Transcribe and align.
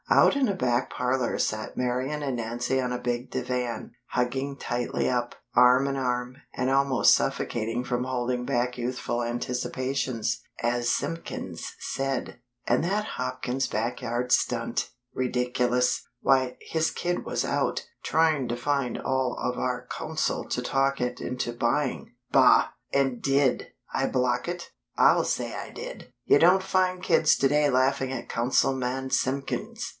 Out 0.09 0.35
in 0.35 0.49
a 0.49 0.55
back 0.55 0.89
parlor 0.89 1.37
sat 1.39 1.77
Marian 1.77 2.21
and 2.21 2.35
Nancy 2.35 2.81
on 2.81 2.91
a 2.91 2.97
big 2.97 3.29
divan, 3.31 3.91
hugging 4.07 4.57
tightly 4.57 5.07
up, 5.07 5.35
arm 5.55 5.87
in 5.87 5.95
arm, 5.95 6.35
and 6.53 6.69
almost 6.69 7.13
suffocating 7.15 7.85
from 7.85 8.03
holding 8.03 8.43
back 8.43 8.77
youthful 8.77 9.23
anticipations, 9.23 10.41
as 10.61 10.89
Simpkins 10.89 11.75
said:"... 11.79 12.39
and 12.67 12.83
that 12.83 13.05
Hopkins 13.05 13.67
back 13.67 14.01
yard 14.01 14.33
stunt! 14.33 14.89
Ridiculous! 15.13 16.01
Why, 16.19 16.57
his 16.59 16.91
kid 16.91 17.23
was 17.23 17.45
out, 17.45 17.85
trying 18.03 18.49
to 18.49 18.57
find 18.57 18.97
all 18.97 19.37
of 19.41 19.57
our 19.57 19.87
Council 19.87 20.43
to 20.49 20.61
talk 20.61 20.99
it 20.99 21.21
into 21.21 21.53
buying. 21.53 22.15
Bah! 22.31 22.69
And 22.91 23.21
did 23.21 23.67
I 23.93 24.07
block 24.07 24.49
it? 24.49 24.71
I'll 24.97 25.23
say 25.23 25.53
I 25.55 25.69
did! 25.69 26.11
You 26.25 26.37
don't 26.37 26.63
find 26.63 27.01
kids 27.03 27.37
today 27.37 27.69
laughing 27.69 28.11
at 28.11 28.27
Councilman 28.27 29.11
Simpkins." 29.11 29.89